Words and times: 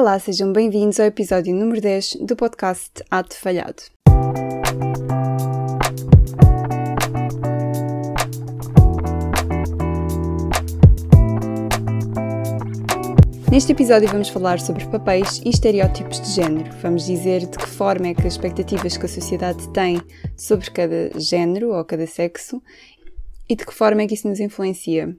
Olá, 0.00 0.16
sejam 0.20 0.52
bem-vindos 0.52 1.00
ao 1.00 1.06
episódio 1.06 1.52
número 1.52 1.80
10 1.80 2.18
do 2.20 2.36
podcast 2.36 3.02
Ato 3.10 3.36
Falhado. 3.36 3.82
Neste 13.50 13.72
episódio 13.72 14.08
vamos 14.08 14.28
falar 14.28 14.60
sobre 14.60 14.86
papéis 14.86 15.42
e 15.44 15.48
estereótipos 15.50 16.20
de 16.20 16.30
género. 16.30 16.70
Vamos 16.80 17.04
dizer 17.04 17.46
de 17.46 17.58
que 17.58 17.66
forma 17.66 18.06
é 18.06 18.14
que 18.14 18.20
as 18.20 18.34
expectativas 18.34 18.96
que 18.96 19.06
a 19.06 19.08
sociedade 19.08 19.68
tem 19.70 20.00
sobre 20.36 20.70
cada 20.70 21.18
género 21.18 21.74
ou 21.74 21.84
cada 21.84 22.06
sexo 22.06 22.62
e 23.48 23.56
de 23.56 23.66
que 23.66 23.74
forma 23.74 24.02
é 24.02 24.06
que 24.06 24.14
isso 24.14 24.28
nos 24.28 24.38
influencia. 24.38 25.16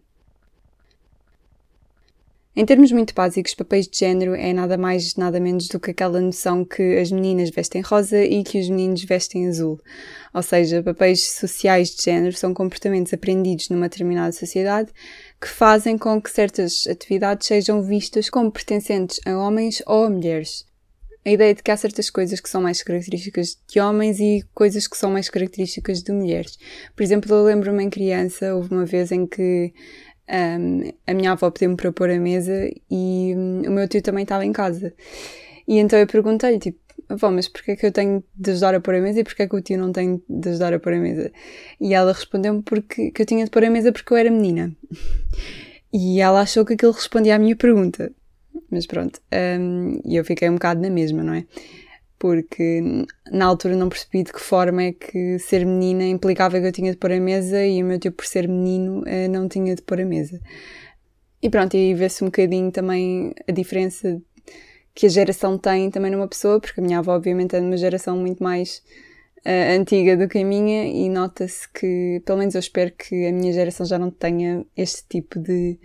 Em 2.59 2.65
termos 2.65 2.91
muito 2.91 3.13
básicos, 3.15 3.55
papéis 3.55 3.87
de 3.87 3.97
género 3.97 4.35
é 4.35 4.51
nada 4.51 4.77
mais, 4.77 5.15
nada 5.15 5.39
menos 5.39 5.69
do 5.69 5.79
que 5.79 5.91
aquela 5.91 6.19
noção 6.19 6.65
que 6.65 6.97
as 6.97 7.09
meninas 7.09 7.49
vestem 7.49 7.79
rosa 7.79 8.21
e 8.21 8.43
que 8.43 8.59
os 8.59 8.67
meninos 8.67 9.01
vestem 9.05 9.47
azul. 9.47 9.79
Ou 10.33 10.43
seja, 10.43 10.83
papéis 10.83 11.21
sociais 11.31 11.95
de 11.95 12.03
género 12.03 12.35
são 12.35 12.53
comportamentos 12.53 13.13
aprendidos 13.13 13.69
numa 13.69 13.87
determinada 13.87 14.33
sociedade 14.33 14.91
que 15.39 15.47
fazem 15.47 15.97
com 15.97 16.21
que 16.21 16.29
certas 16.29 16.85
atividades 16.85 17.47
sejam 17.47 17.81
vistas 17.81 18.29
como 18.29 18.51
pertencentes 18.51 19.21
a 19.25 19.37
homens 19.37 19.81
ou 19.87 20.03
a 20.03 20.09
mulheres. 20.09 20.67
A 21.25 21.31
ideia 21.31 21.53
de 21.53 21.63
que 21.63 21.71
há 21.71 21.77
certas 21.77 22.09
coisas 22.09 22.39
que 22.41 22.49
são 22.49 22.61
mais 22.61 22.83
características 22.83 23.57
de 23.67 23.79
homens 23.79 24.19
e 24.19 24.43
coisas 24.53 24.85
que 24.87 24.97
são 24.97 25.11
mais 25.11 25.29
características 25.29 26.01
de 26.01 26.11
mulheres. 26.11 26.57
Por 26.95 27.03
exemplo, 27.03 27.33
eu 27.33 27.43
lembro-me 27.43 27.83
em 27.83 27.89
criança, 27.89 28.53
houve 28.53 28.73
uma 28.73 28.85
vez 28.85 29.11
em 29.11 29.25
que 29.27 29.73
um, 30.29 30.91
a 31.07 31.13
minha 31.13 31.31
avó 31.31 31.49
pediu-me 31.49 31.75
para 31.75 31.91
pôr 31.91 32.09
a 32.09 32.19
mesa 32.19 32.69
e 32.89 33.33
um, 33.35 33.61
o 33.67 33.71
meu 33.71 33.87
tio 33.87 34.01
também 34.01 34.23
estava 34.23 34.45
em 34.45 34.53
casa. 34.53 34.93
E 35.67 35.77
então 35.77 35.97
eu 35.97 36.07
perguntei-lhe, 36.07 36.59
tipo, 36.59 36.79
avó, 37.07 37.31
mas 37.31 37.47
porquê 37.47 37.71
é 37.71 37.75
que 37.75 37.85
eu 37.85 37.91
tenho 37.91 38.23
de 38.35 38.51
ajudar 38.51 38.75
a 38.75 38.79
pôr 38.79 38.95
a 38.95 39.01
mesa 39.01 39.19
e 39.19 39.23
porquê 39.23 39.43
é 39.43 39.47
que 39.47 39.55
o 39.55 39.61
tio 39.61 39.77
não 39.77 39.91
tem 39.91 40.21
de 40.29 40.49
ajudar 40.49 40.73
a 40.73 40.79
pôr 40.79 40.93
a 40.93 40.99
mesa? 40.99 41.31
E 41.79 41.93
ela 41.93 42.13
respondeu-me 42.13 42.61
porque, 42.61 43.11
que 43.11 43.21
eu 43.21 43.25
tinha 43.25 43.43
de 43.43 43.51
pôr 43.51 43.63
a 43.63 43.69
mesa 43.69 43.91
porque 43.91 44.13
eu 44.13 44.17
era 44.17 44.29
menina. 44.29 44.71
E 45.91 46.21
ela 46.21 46.41
achou 46.41 46.63
que 46.63 46.73
aquilo 46.73 46.91
respondia 46.91 47.35
à 47.35 47.39
minha 47.39 47.55
pergunta. 47.55 48.11
Mas 48.69 48.85
pronto, 48.85 49.19
um, 49.59 49.99
e 50.05 50.15
eu 50.15 50.23
fiquei 50.23 50.47
um 50.47 50.53
bocado 50.53 50.79
na 50.79 50.89
mesma, 50.89 51.23
não 51.23 51.33
é? 51.33 51.45
Porque 52.19 52.81
na 53.31 53.45
altura 53.45 53.75
não 53.75 53.87
percebi 53.89 54.23
de 54.23 54.33
que 54.33 54.41
forma 54.41 54.83
é 54.83 54.91
que 54.91 55.39
ser 55.39 55.65
menina 55.65 56.03
implicava 56.03 56.59
que 56.59 56.67
eu 56.67 56.71
tinha 56.71 56.91
de 56.91 56.97
pôr 56.97 57.13
a 57.13 57.19
mesa 57.19 57.65
e 57.65 57.81
o 57.81 57.85
meu 57.85 57.97
tio, 57.97 58.11
por 58.11 58.25
ser 58.25 58.47
menino, 58.47 59.01
eh, 59.07 59.29
não 59.29 59.47
tinha 59.47 59.73
de 59.73 59.81
pôr 59.81 60.01
a 60.01 60.05
mesa. 60.05 60.39
E 61.41 61.49
pronto, 61.49 61.77
aí 61.77 61.93
vê-se 61.93 62.21
um 62.23 62.27
bocadinho 62.27 62.69
também 62.71 63.33
a 63.47 63.51
diferença 63.53 64.21
que 64.93 65.05
a 65.05 65.09
geração 65.09 65.57
tem 65.57 65.89
também 65.89 66.11
numa 66.11 66.27
pessoa, 66.27 66.59
porque 66.59 66.81
a 66.81 66.83
minha 66.83 66.99
avó, 66.99 67.15
obviamente, 67.15 67.55
é 67.55 67.59
de 67.61 67.65
uma 67.65 67.77
geração 67.77 68.17
muito 68.17 68.43
mais 68.43 68.83
uh, 69.45 69.79
antiga 69.79 70.17
do 70.17 70.27
que 70.27 70.39
a 70.39 70.45
minha 70.45 70.85
e 70.85 71.07
nota-se 71.07 71.71
que, 71.71 72.21
pelo 72.25 72.39
menos 72.39 72.55
eu 72.55 72.59
espero 72.59 72.91
que 72.91 73.27
a 73.27 73.31
minha 73.31 73.53
geração 73.53 73.85
já 73.85 73.97
não 73.97 74.11
tenha 74.11 74.65
este 74.75 75.03
tipo 75.07 75.39
de, 75.39 75.79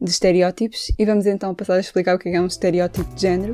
de 0.00 0.10
estereótipos. 0.10 0.90
E 0.98 1.04
vamos 1.04 1.26
então 1.26 1.54
passar 1.54 1.74
a 1.74 1.80
explicar 1.80 2.16
o 2.16 2.18
que 2.18 2.28
é, 2.28 2.34
é 2.34 2.40
um 2.40 2.46
estereótipo 2.46 3.14
de 3.14 3.22
género. 3.22 3.52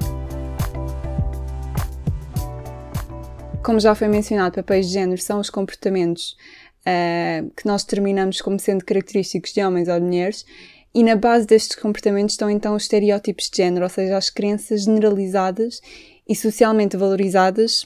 Como 3.62 3.78
já 3.78 3.94
foi 3.94 4.08
mencionado, 4.08 4.56
papéis 4.56 4.88
de 4.88 4.94
género 4.94 5.20
são 5.20 5.38
os 5.38 5.48
comportamentos 5.48 6.36
uh, 6.80 7.48
que 7.56 7.64
nós 7.64 7.84
determinamos 7.84 8.41
como 8.41 8.58
sendo 8.58 8.84
característicos 8.84 9.52
de 9.52 9.62
homens 9.64 9.88
ou 9.88 10.00
de 10.00 10.05
mulheres, 10.05 10.44
e 10.92 11.02
na 11.05 11.14
base 11.14 11.46
destes 11.46 11.77
comportamentos 11.77 12.34
estão 12.34 12.50
então 12.50 12.74
os 12.74 12.83
estereótipos 12.83 13.48
de 13.48 13.58
género, 13.58 13.84
ou 13.84 13.88
seja, 13.88 14.16
as 14.16 14.28
crenças 14.28 14.83
generalizadas 14.83 15.80
e 16.28 16.34
socialmente 16.34 16.96
valorizadas 16.96 17.84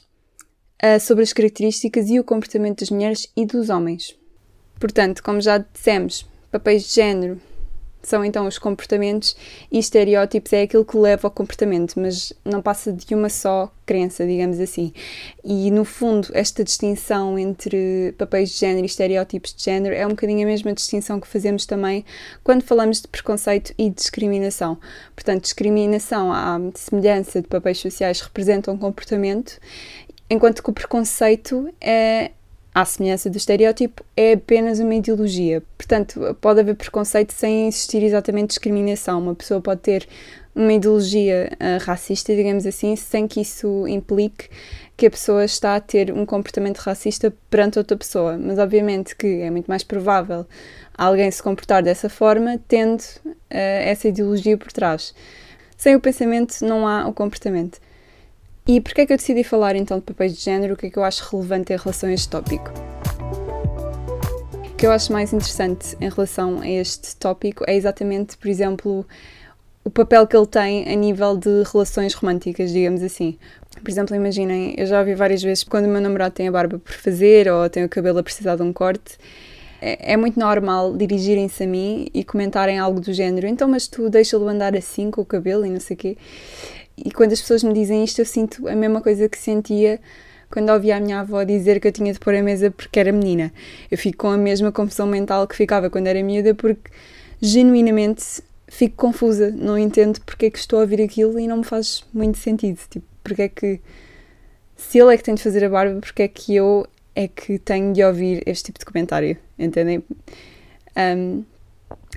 uh, 0.82 0.98
sobre 0.98 1.22
as 1.22 1.34
características 1.34 2.08
e 2.08 2.18
o 2.18 2.24
comportamento 2.24 2.80
das 2.80 2.90
mulheres 2.90 3.30
e 3.36 3.44
dos 3.44 3.68
homens. 3.68 4.16
Portanto, 4.80 5.22
como 5.22 5.42
já 5.42 5.58
dissemos, 5.58 6.26
papéis 6.50 6.88
de 6.88 6.94
género 6.94 7.38
são 8.06 8.24
então 8.24 8.46
os 8.46 8.56
comportamentos 8.56 9.36
e 9.70 9.80
estereótipos 9.80 10.52
é 10.52 10.62
aquilo 10.62 10.84
que 10.84 10.96
leva 10.96 11.26
ao 11.26 11.30
comportamento, 11.30 11.98
mas 11.98 12.32
não 12.44 12.62
passa 12.62 12.92
de 12.92 13.12
uma 13.16 13.28
só 13.28 13.68
crença, 13.84 14.24
digamos 14.24 14.60
assim. 14.60 14.92
E 15.42 15.72
no 15.72 15.84
fundo, 15.84 16.28
esta 16.32 16.62
distinção 16.62 17.36
entre 17.36 18.14
papéis 18.16 18.50
de 18.50 18.58
género 18.58 18.82
e 18.82 18.86
estereótipos 18.86 19.52
de 19.52 19.64
género 19.64 19.92
é 19.92 20.06
um 20.06 20.10
bocadinho 20.10 20.46
a 20.46 20.50
mesma 20.50 20.72
distinção 20.72 21.18
que 21.18 21.26
fazemos 21.26 21.66
também 21.66 22.04
quando 22.44 22.62
falamos 22.62 23.00
de 23.00 23.08
preconceito 23.08 23.74
e 23.76 23.90
discriminação. 23.90 24.78
Portanto, 25.16 25.42
discriminação, 25.42 26.32
à 26.32 26.60
semelhança 26.76 27.42
de 27.42 27.48
papéis 27.48 27.78
sociais, 27.78 28.20
representa 28.20 28.70
um 28.70 28.78
comportamento, 28.78 29.58
enquanto 30.30 30.62
que 30.62 30.70
o 30.70 30.72
preconceito 30.72 31.68
é 31.80 32.30
à 32.76 32.84
semelhança 32.84 33.30
do 33.30 33.38
estereótipo, 33.38 34.04
é 34.14 34.34
apenas 34.34 34.80
uma 34.80 34.94
ideologia. 34.94 35.62
Portanto, 35.78 36.36
pode 36.42 36.60
haver 36.60 36.74
preconceito 36.74 37.32
sem 37.32 37.68
existir 37.68 38.02
exatamente 38.02 38.48
discriminação. 38.48 39.18
Uma 39.18 39.34
pessoa 39.34 39.62
pode 39.62 39.80
ter 39.80 40.06
uma 40.54 40.74
ideologia 40.74 41.50
uh, 41.54 41.82
racista, 41.82 42.36
digamos 42.36 42.66
assim, 42.66 42.94
sem 42.94 43.26
que 43.26 43.40
isso 43.40 43.88
implique 43.88 44.50
que 44.94 45.06
a 45.06 45.10
pessoa 45.10 45.42
está 45.46 45.74
a 45.74 45.80
ter 45.80 46.12
um 46.12 46.26
comportamento 46.26 46.76
racista 46.76 47.32
perante 47.48 47.78
outra 47.78 47.96
pessoa. 47.96 48.36
Mas, 48.36 48.58
obviamente, 48.58 49.16
que 49.16 49.40
é 49.40 49.50
muito 49.50 49.68
mais 49.68 49.82
provável 49.82 50.44
alguém 50.98 51.30
se 51.30 51.42
comportar 51.42 51.82
dessa 51.82 52.10
forma 52.10 52.60
tendo 52.68 53.00
uh, 53.00 53.32
essa 53.50 54.06
ideologia 54.06 54.58
por 54.58 54.70
trás. 54.70 55.14
Sem 55.78 55.96
o 55.96 56.00
pensamento 56.00 56.62
não 56.62 56.86
há 56.86 57.08
o 57.08 57.14
comportamento. 57.14 57.80
E 58.68 58.80
porquê 58.80 59.02
é 59.02 59.06
que 59.06 59.12
eu 59.12 59.16
decidi 59.16 59.44
falar 59.44 59.76
então 59.76 59.98
de 59.98 60.04
papéis 60.04 60.36
de 60.36 60.42
género? 60.42 60.74
O 60.74 60.76
que 60.76 60.86
é 60.86 60.90
que 60.90 60.98
eu 60.98 61.04
acho 61.04 61.24
relevante 61.30 61.72
em 61.72 61.76
relação 61.76 62.08
a 62.08 62.12
este 62.12 62.28
tópico? 62.28 62.72
O 64.72 64.74
que 64.76 64.84
eu 64.84 64.90
acho 64.90 65.12
mais 65.12 65.32
interessante 65.32 65.96
em 66.00 66.10
relação 66.10 66.60
a 66.60 66.68
este 66.68 67.14
tópico 67.14 67.62
é 67.64 67.76
exatamente, 67.76 68.36
por 68.36 68.48
exemplo, 68.48 69.06
o 69.84 69.90
papel 69.90 70.26
que 70.26 70.36
ele 70.36 70.48
tem 70.48 70.92
a 70.92 70.96
nível 70.96 71.36
de 71.36 71.62
relações 71.72 72.12
românticas, 72.14 72.72
digamos 72.72 73.04
assim. 73.04 73.38
Por 73.80 73.88
exemplo, 73.88 74.16
imaginem, 74.16 74.74
eu 74.76 74.86
já 74.86 74.98
ouvi 74.98 75.14
várias 75.14 75.44
vezes 75.44 75.62
quando 75.62 75.84
o 75.84 75.88
meu 75.88 76.00
namorado 76.00 76.34
tem 76.34 76.48
a 76.48 76.52
barba 76.52 76.76
por 76.76 76.92
fazer 76.92 77.48
ou 77.48 77.70
tem 77.70 77.84
o 77.84 77.88
cabelo 77.88 78.18
a 78.18 78.22
precisar 78.22 78.56
de 78.56 78.62
um 78.62 78.72
corte, 78.72 79.16
é, 79.80 80.14
é 80.14 80.16
muito 80.16 80.40
normal 80.40 80.96
dirigirem-se 80.96 81.62
a 81.62 81.66
mim 81.68 82.08
e 82.12 82.24
comentarem 82.24 82.80
algo 82.80 83.00
do 83.00 83.12
género, 83.12 83.46
então, 83.46 83.68
mas 83.68 83.86
tu 83.86 84.10
deixa-lo 84.10 84.48
andar 84.48 84.74
assim 84.74 85.08
com 85.08 85.20
o 85.20 85.24
cabelo 85.24 85.64
e 85.64 85.70
não 85.70 85.78
sei 85.78 85.94
o 85.94 85.98
quê. 85.98 86.16
E 86.96 87.10
quando 87.10 87.32
as 87.32 87.40
pessoas 87.40 87.62
me 87.62 87.72
dizem 87.72 88.02
isto, 88.04 88.20
eu 88.20 88.24
sinto 88.24 88.66
a 88.68 88.74
mesma 88.74 89.00
coisa 89.00 89.28
que 89.28 89.38
sentia 89.38 90.00
quando 90.50 90.70
ouvia 90.70 90.96
a 90.96 91.00
minha 91.00 91.20
avó 91.20 91.42
dizer 91.42 91.80
que 91.80 91.88
eu 91.88 91.92
tinha 91.92 92.12
de 92.12 92.18
pôr 92.18 92.34
a 92.34 92.42
mesa 92.42 92.70
porque 92.70 92.98
era 92.98 93.12
menina. 93.12 93.52
Eu 93.90 93.98
fico 93.98 94.18
com 94.18 94.28
a 94.28 94.36
mesma 94.36 94.72
confusão 94.72 95.06
mental 95.06 95.46
que 95.46 95.56
ficava 95.56 95.90
quando 95.90 96.06
era 96.06 96.22
miúda, 96.22 96.54
porque 96.54 96.90
genuinamente 97.40 98.42
fico 98.68 98.96
confusa, 98.96 99.50
não 99.50 99.78
entendo 99.78 100.20
porque 100.24 100.46
é 100.46 100.50
que 100.50 100.58
estou 100.58 100.78
a 100.78 100.82
ouvir 100.82 101.00
aquilo 101.02 101.38
e 101.38 101.46
não 101.46 101.58
me 101.58 101.64
faz 101.64 102.04
muito 102.12 102.38
sentido. 102.38 102.78
Tipo, 102.88 103.06
porque 103.22 103.42
é 103.42 103.48
que 103.48 103.80
se 104.76 104.98
ele 104.98 105.14
é 105.14 105.16
que 105.16 105.24
tem 105.24 105.34
de 105.34 105.42
fazer 105.42 105.64
a 105.64 105.68
barba, 105.68 106.00
porque 106.00 106.22
é 106.22 106.28
que 106.28 106.54
eu 106.54 106.86
é 107.14 107.26
que 107.26 107.58
tenho 107.58 107.94
de 107.94 108.04
ouvir 108.04 108.42
este 108.46 108.64
tipo 108.64 108.78
de 108.78 108.84
comentário, 108.84 109.38
entendem? 109.58 110.04
Um, 110.96 111.44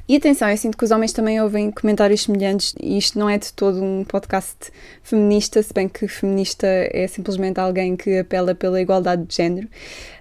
e 0.09 0.15
atenção, 0.15 0.49
eu 0.49 0.57
sinto 0.57 0.75
que 0.75 0.83
os 0.83 0.89
homens 0.89 1.13
também 1.13 1.39
ouvem 1.39 1.69
comentários 1.69 2.23
semelhantes 2.23 2.73
e 2.81 2.97
isto 2.97 3.19
não 3.19 3.29
é 3.29 3.37
de 3.37 3.53
todo 3.53 3.79
um 3.79 4.03
podcast 4.03 4.71
feminista, 5.03 5.61
se 5.61 5.71
bem 5.71 5.87
que 5.87 6.07
feminista 6.07 6.65
é 6.65 7.05
simplesmente 7.07 7.59
alguém 7.59 7.95
que 7.95 8.17
apela 8.17 8.55
pela 8.55 8.81
igualdade 8.81 9.23
de 9.23 9.35
género. 9.35 9.67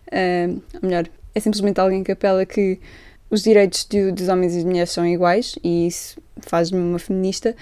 Uh, 0.08 0.60
ou 0.74 0.80
melhor, 0.82 1.08
é 1.34 1.40
simplesmente 1.40 1.80
alguém 1.80 2.04
que 2.04 2.12
apela 2.12 2.44
que 2.44 2.78
os 3.30 3.42
direitos 3.42 3.86
de, 3.88 4.12
dos 4.12 4.28
homens 4.28 4.52
e 4.52 4.56
das 4.56 4.64
mulheres 4.64 4.90
são 4.90 5.06
iguais 5.06 5.58
e 5.64 5.86
isso 5.86 6.20
faz-me 6.42 6.78
uma 6.78 6.98
feminista, 6.98 7.56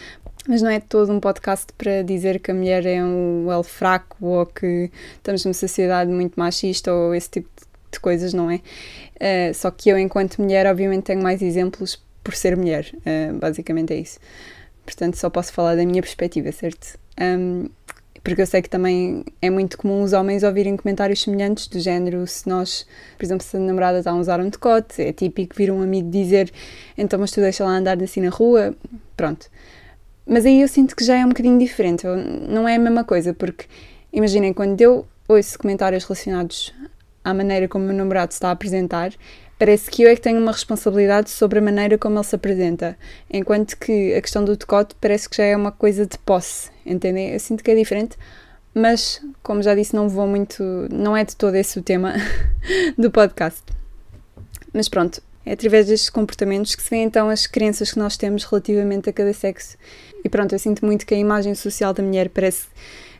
mas 0.48 0.60
não 0.60 0.70
é 0.70 0.80
todo 0.80 1.12
um 1.12 1.20
podcast 1.20 1.66
para 1.78 2.02
dizer 2.02 2.40
que 2.40 2.50
a 2.50 2.54
mulher 2.54 2.84
é 2.86 3.04
um 3.04 3.52
elo 3.52 3.62
fraco 3.62 4.16
ou 4.20 4.44
que 4.46 4.90
estamos 5.14 5.44
numa 5.44 5.54
sociedade 5.54 6.10
muito 6.10 6.34
machista 6.34 6.92
ou 6.92 7.14
esse 7.14 7.30
tipo 7.30 7.48
de 7.92 8.00
coisas, 8.00 8.34
não 8.34 8.50
é? 8.50 8.56
Uh, 8.56 9.54
só 9.54 9.70
que 9.70 9.88
eu, 9.88 9.96
enquanto 9.96 10.42
mulher, 10.42 10.66
obviamente 10.66 11.04
tenho 11.04 11.22
mais 11.22 11.40
exemplos 11.40 12.04
por 12.26 12.34
ser 12.34 12.56
mulher. 12.56 12.92
Uh, 12.96 13.38
basicamente 13.38 13.92
é 13.92 13.96
isso. 13.98 14.18
Portanto, 14.84 15.16
só 15.16 15.30
posso 15.30 15.52
falar 15.52 15.76
da 15.76 15.86
minha 15.86 16.02
perspectiva, 16.02 16.50
certo? 16.50 16.98
Um, 17.20 17.68
porque 18.24 18.42
eu 18.42 18.46
sei 18.46 18.60
que 18.60 18.68
também 18.68 19.24
é 19.40 19.48
muito 19.48 19.78
comum 19.78 20.02
os 20.02 20.12
homens 20.12 20.42
ouvirem 20.42 20.76
comentários 20.76 21.22
semelhantes 21.22 21.68
do 21.68 21.78
género 21.78 22.26
se 22.26 22.48
nós, 22.48 22.84
por 23.16 23.24
exemplo, 23.24 23.46
se 23.46 23.56
a 23.56 23.60
namorada 23.60 23.98
está 23.98 24.10
a 24.10 24.16
usar 24.16 24.40
um 24.40 24.48
decote, 24.48 25.00
é 25.00 25.12
típico 25.12 25.54
vir 25.54 25.70
um 25.70 25.80
amigo 25.80 26.10
dizer 26.10 26.52
então 26.98 27.20
mas 27.20 27.30
tu 27.30 27.40
deixa 27.40 27.64
lá 27.64 27.70
andar 27.70 28.02
assim 28.02 28.20
na 28.20 28.30
rua, 28.30 28.74
pronto. 29.16 29.48
Mas 30.26 30.44
aí 30.44 30.60
eu 30.60 30.66
sinto 30.66 30.96
que 30.96 31.04
já 31.04 31.16
é 31.16 31.24
um 31.24 31.28
bocadinho 31.28 31.56
diferente, 31.56 32.04
não 32.48 32.68
é 32.68 32.74
a 32.74 32.78
mesma 32.80 33.04
coisa, 33.04 33.32
porque 33.32 33.66
imaginem, 34.12 34.52
quando 34.52 34.80
eu 34.80 35.06
ouço 35.28 35.56
comentários 35.56 36.02
relacionados 36.02 36.74
à 37.24 37.32
maneira 37.32 37.68
como 37.68 37.84
o 37.84 37.86
meu 37.86 37.96
namorado 37.96 38.32
se 38.32 38.38
está 38.38 38.48
a 38.48 38.52
apresentar, 38.52 39.12
parece 39.58 39.90
que 39.90 40.02
eu 40.02 40.10
é 40.10 40.14
que 40.14 40.20
tenho 40.20 40.40
uma 40.40 40.52
responsabilidade 40.52 41.30
sobre 41.30 41.58
a 41.58 41.62
maneira 41.62 41.96
como 41.96 42.16
ele 42.18 42.24
se 42.24 42.34
apresenta, 42.34 42.96
enquanto 43.30 43.76
que 43.76 44.14
a 44.14 44.20
questão 44.20 44.44
do 44.44 44.56
decote 44.56 44.94
parece 45.00 45.28
que 45.28 45.36
já 45.36 45.44
é 45.44 45.56
uma 45.56 45.72
coisa 45.72 46.06
de 46.06 46.18
posse, 46.18 46.70
entendem? 46.84 47.30
Eu 47.32 47.40
sinto 47.40 47.64
que 47.64 47.70
é 47.70 47.74
diferente, 47.74 48.16
mas 48.74 49.20
como 49.42 49.62
já 49.62 49.74
disse, 49.74 49.94
não 49.94 50.08
vou 50.08 50.26
muito, 50.26 50.62
não 50.90 51.16
é 51.16 51.24
de 51.24 51.34
todo 51.34 51.54
esse 51.54 51.78
o 51.78 51.82
tema 51.82 52.14
do 52.98 53.10
podcast. 53.10 53.62
Mas 54.72 54.88
pronto, 54.88 55.22
é 55.46 55.52
através 55.52 55.86
destes 55.86 56.10
comportamentos 56.10 56.74
que 56.74 56.82
se 56.82 56.90
vê 56.90 56.96
então 56.96 57.30
as 57.30 57.46
crenças 57.46 57.92
que 57.92 57.98
nós 57.98 58.16
temos 58.16 58.44
relativamente 58.44 59.08
a 59.08 59.12
cada 59.12 59.32
sexo. 59.32 59.78
E 60.24 60.28
pronto, 60.28 60.54
eu 60.54 60.58
sinto 60.58 60.84
muito 60.84 61.06
que 61.06 61.14
a 61.14 61.16
imagem 61.16 61.54
social 61.54 61.94
da 61.94 62.02
mulher 62.02 62.28
parece 62.28 62.66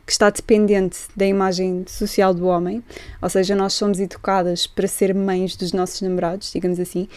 que 0.07 0.13
está 0.13 0.29
dependente 0.29 0.99
da 1.17 1.25
imagem 1.25 1.83
social 1.85 2.33
do 2.33 2.47
homem, 2.47 2.81
ou 3.21 3.29
seja, 3.29 3.53
nós 3.53 3.73
somos 3.73 3.99
educadas 3.99 4.65
para 4.65 4.87
ser 4.87 5.13
mães 5.13 5.57
dos 5.57 5.73
nossos 5.73 5.99
namorados, 5.99 6.49
digamos 6.53 6.79
assim, 6.79 7.09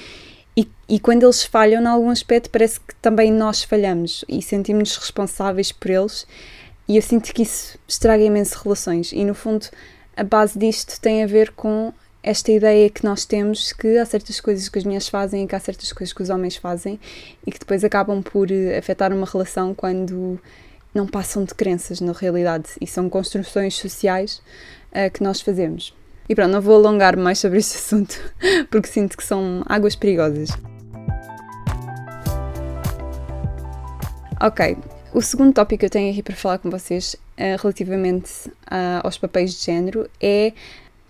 e, 0.57 0.69
e 0.89 0.99
quando 0.99 1.23
eles 1.23 1.45
falham 1.45 1.81
em 1.81 1.87
algum 1.87 2.11
aspecto, 2.11 2.51
parece 2.51 2.81
que 2.81 2.93
também 2.97 3.31
nós 3.31 3.63
falhamos 3.63 4.25
e 4.29 4.43
sentimos-nos 4.43 4.97
responsáveis 4.97 5.71
por 5.71 5.89
eles, 5.89 6.27
e 6.89 6.97
eu 6.97 7.03
sinto 7.03 7.33
que 7.33 7.43
isso 7.43 7.79
estraga 7.87 8.25
imenso 8.25 8.61
relações, 8.61 9.13
e 9.13 9.25
no 9.25 9.35
fundo, 9.35 9.69
a 10.17 10.25
base 10.25 10.59
disto 10.59 11.01
tem 11.01 11.23
a 11.23 11.29
ver 11.29 11.53
com 11.53 11.93
esta 12.25 12.51
ideia 12.51 12.91
que 12.91 13.05
nós 13.05 13.25
temos 13.25 13.73
que 13.73 13.99
há 13.99 14.05
certas 14.05 14.41
coisas 14.41 14.69
que 14.69 14.79
as 14.79 14.85
mulheres 14.85 15.09
fazem 15.09 15.45
e 15.45 15.47
que 15.47 15.55
há 15.55 15.61
certas 15.61 15.93
coisas 15.93 16.13
que 16.13 16.23
os 16.23 16.29
homens 16.29 16.57
fazem 16.57 16.99
e 17.47 17.53
que 17.53 17.59
depois 17.59 17.85
acabam 17.85 18.21
por 18.21 18.51
eh, 18.51 18.77
afetar 18.77 19.13
uma 19.13 19.25
relação 19.25 19.73
quando 19.75 20.39
não 20.95 21.07
passam 21.07 21.45
de 21.45 21.55
crenças 21.55 22.01
na 22.01 22.13
realidade 22.13 22.71
e 22.81 22.87
são 22.87 23.09
construções 23.09 23.75
sociais 23.75 24.43
uh, 24.93 25.11
que 25.13 25.23
nós 25.23 25.41
fazemos. 25.41 25.95
E 26.29 26.35
pronto, 26.35 26.51
não 26.51 26.61
vou 26.61 26.77
alongar 26.77 27.17
mais 27.17 27.39
sobre 27.39 27.59
este 27.59 27.77
assunto 27.79 28.17
porque 28.71 28.89
sinto 28.89 29.17
que 29.17 29.25
são 29.25 29.63
águas 29.67 29.95
perigosas. 29.95 30.51
Ok, 34.41 34.77
o 35.13 35.21
segundo 35.21 35.53
tópico 35.53 35.81
que 35.81 35.87
eu 35.87 35.91
tenho 35.91 36.11
aqui 36.13 36.23
para 36.23 36.35
falar 36.35 36.59
com 36.59 36.71
vocês 36.71 37.15
uh, 37.15 37.61
relativamente 37.61 38.49
uh, 38.49 39.03
aos 39.03 39.19
papéis 39.19 39.53
de 39.53 39.65
género 39.65 40.09
é 40.21 40.53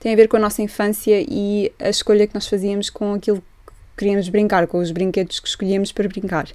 tem 0.01 0.15
a 0.15 0.17
ver 0.17 0.27
com 0.27 0.39
a 0.39 0.41
nossa 0.41 0.63
infância 0.63 1.23
e 1.29 1.71
a 1.79 1.91
escolha 1.91 2.27
que 2.27 2.35
nós 2.35 2.49
fazíamos 2.49 2.89
com 2.89 3.13
aquilo 3.13 3.43
que 3.67 3.73
queríamos 3.99 4.31
brincar, 4.31 4.67
com 4.67 4.79
os 4.79 4.91
brinquedos 4.91 5.39
que 5.39 5.47
escolhíamos 5.47 5.93
para 5.93 6.09
brincar. 6.09 6.49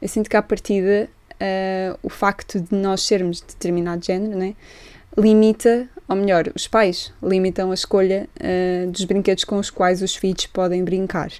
Eu 0.00 0.08
sinto 0.08 0.28
que 0.28 0.36
à 0.36 0.42
partida 0.42 1.08
uh, 1.42 1.98
o 2.02 2.08
facto 2.08 2.60
de 2.60 2.74
nós 2.74 3.02
sermos 3.02 3.40
de 3.40 3.46
determinado 3.48 4.04
género, 4.04 4.38
né, 4.38 4.54
limita, 5.16 5.88
ou 6.08 6.16
melhor, 6.16 6.50
os 6.54 6.68
pais 6.68 7.12
limitam 7.22 7.70
a 7.70 7.74
escolha 7.74 8.28
uh, 8.40 8.90
dos 8.90 9.04
brinquedos 9.04 9.44
com 9.44 9.58
os 9.58 9.70
quais 9.70 10.00
os 10.00 10.14
filhos 10.14 10.46
podem 10.46 10.84
brincar. 10.84 11.30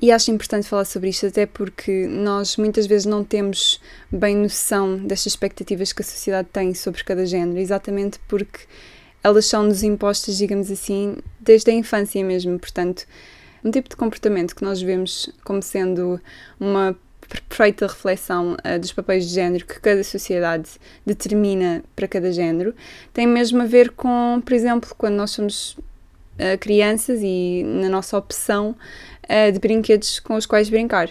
E 0.00 0.12
acho 0.12 0.30
importante 0.30 0.68
falar 0.68 0.84
sobre 0.84 1.08
isto, 1.08 1.26
até 1.26 1.46
porque 1.46 2.06
nós 2.06 2.58
muitas 2.58 2.86
vezes 2.86 3.06
não 3.06 3.24
temos 3.24 3.80
bem 4.12 4.36
noção 4.36 4.98
destas 4.98 5.32
expectativas 5.32 5.92
que 5.92 6.02
a 6.02 6.04
sociedade 6.04 6.48
tem 6.52 6.74
sobre 6.74 7.02
cada 7.02 7.24
género, 7.24 7.58
exatamente 7.58 8.18
porque 8.28 8.60
elas 9.24 9.46
são-nos 9.46 9.82
impostas, 9.82 10.36
digamos 10.36 10.70
assim, 10.70 11.16
desde 11.40 11.70
a 11.70 11.74
infância 11.74 12.22
mesmo. 12.22 12.58
Portanto, 12.58 13.06
um 13.64 13.70
tipo 13.70 13.88
de 13.88 13.96
comportamento 13.96 14.54
que 14.54 14.62
nós 14.62 14.82
vemos 14.82 15.30
como 15.42 15.62
sendo 15.62 16.20
uma 16.60 16.94
perfeita 17.28 17.86
reflexão 17.86 18.54
uh, 18.54 18.78
dos 18.78 18.92
papéis 18.92 19.28
de 19.28 19.34
género 19.34 19.66
que 19.66 19.80
cada 19.80 20.02
sociedade 20.04 20.70
determina 21.04 21.82
para 21.94 22.06
cada 22.06 22.32
género, 22.32 22.74
tem 23.12 23.26
mesmo 23.26 23.62
a 23.62 23.66
ver 23.66 23.90
com, 23.90 24.40
por 24.44 24.52
exemplo, 24.52 24.94
quando 24.96 25.14
nós 25.14 25.30
somos 25.30 25.72
uh, 25.72 26.58
crianças 26.60 27.20
e 27.22 27.62
na 27.64 27.88
nossa 27.88 28.16
opção 28.16 28.76
uh, 29.24 29.52
de 29.52 29.58
brinquedos 29.58 30.20
com 30.20 30.34
os 30.34 30.46
quais 30.46 30.68
brincar. 30.68 31.10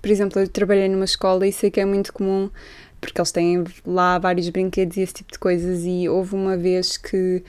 Por 0.00 0.10
exemplo, 0.10 0.40
eu 0.40 0.48
trabalhei 0.48 0.88
numa 0.88 1.04
escola 1.04 1.46
e 1.46 1.52
sei 1.52 1.70
que 1.70 1.80
é 1.80 1.84
muito 1.84 2.12
comum 2.12 2.50
porque 3.00 3.20
eles 3.20 3.32
têm 3.32 3.64
lá 3.86 4.18
vários 4.18 4.48
brinquedos 4.48 4.96
e 4.96 5.02
esse 5.02 5.14
tipo 5.14 5.32
de 5.32 5.38
coisas 5.38 5.84
e 5.84 6.08
houve 6.08 6.34
uma 6.34 6.56
vez 6.56 6.96
que 6.96 7.42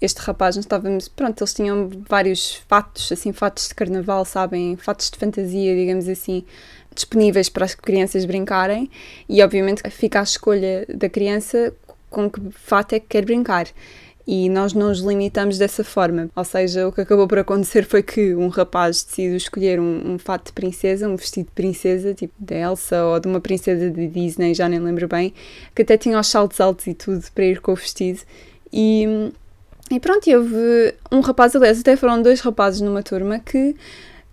este 0.00 0.20
rapaz, 0.20 0.56
nós 0.56 0.64
estávamos, 0.64 1.08
pronto, 1.08 1.40
eles 1.40 1.54
tinham 1.54 1.90
vários 2.08 2.54
fatos, 2.68 3.10
assim, 3.10 3.32
fatos 3.32 3.68
de 3.68 3.74
carnaval, 3.74 4.24
sabem, 4.24 4.76
fatos 4.76 5.10
de 5.10 5.18
fantasia, 5.18 5.74
digamos 5.74 6.06
assim, 6.08 6.44
disponíveis 6.96 7.48
para 7.48 7.64
as 7.64 7.74
crianças 7.74 8.24
brincarem 8.24 8.90
e 9.28 9.42
obviamente 9.42 9.88
fica 9.90 10.20
à 10.20 10.22
escolha 10.22 10.84
da 10.88 11.08
criança 11.08 11.72
com 12.10 12.30
que 12.30 12.40
fato 12.50 12.94
é 12.94 13.00
que 13.00 13.06
quer 13.08 13.24
brincar. 13.24 13.66
E 14.26 14.48
nós 14.48 14.72
não 14.72 14.88
nos 14.88 14.98
limitamos 14.98 15.56
dessa 15.56 15.84
forma. 15.84 16.28
Ou 16.34 16.44
seja, 16.44 16.88
o 16.88 16.90
que 16.90 17.00
acabou 17.00 17.28
por 17.28 17.38
acontecer 17.38 17.84
foi 17.84 18.02
que 18.02 18.34
um 18.34 18.48
rapaz 18.48 19.04
decidiu 19.04 19.36
escolher 19.36 19.78
um, 19.78 20.14
um 20.14 20.18
fato 20.18 20.46
de 20.46 20.52
princesa, 20.52 21.08
um 21.08 21.14
vestido 21.14 21.46
de 21.46 21.52
princesa, 21.52 22.12
tipo 22.12 22.34
de 22.36 22.54
Elsa 22.56 23.04
ou 23.04 23.20
de 23.20 23.28
uma 23.28 23.40
princesa 23.40 23.88
de 23.88 24.08
Disney, 24.08 24.52
já 24.52 24.68
nem 24.68 24.80
lembro 24.80 25.06
bem, 25.06 25.32
que 25.72 25.82
até 25.82 25.96
tinha 25.96 26.18
os 26.18 26.26
saltos 26.26 26.60
altos 26.60 26.88
e 26.88 26.94
tudo 26.94 27.24
para 27.32 27.44
ir 27.44 27.60
com 27.60 27.70
o 27.70 27.76
vestido. 27.76 28.18
E, 28.72 29.30
e 29.92 30.00
pronto, 30.00 30.28
houve 30.28 30.94
um 31.12 31.20
rapaz, 31.20 31.54
aliás, 31.54 31.78
até 31.78 31.96
foram 31.96 32.20
dois 32.20 32.40
rapazes 32.40 32.80
numa 32.80 33.04
turma 33.04 33.38
que 33.38 33.76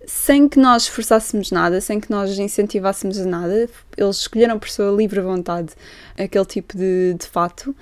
sem 0.06 0.50
que 0.50 0.60
nós 0.60 0.88
forçássemos 0.88 1.52
nada, 1.52 1.80
sem 1.80 2.00
que 2.00 2.12
nós 2.12 2.38
incentivássemos 2.38 3.18
nada, 3.26 3.70
eles 3.98 4.18
escolheram 4.18 4.60
por 4.60 4.70
sua 4.70 4.92
livre 4.92 5.22
vontade 5.22 5.74
aquele 6.18 6.46
tipo 6.46 6.78
de, 6.78 7.14
de 7.14 7.26
fato. 7.26 7.76